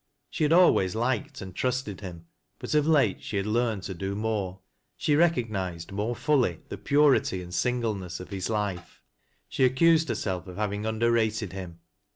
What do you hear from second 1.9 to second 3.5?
him, but of late she had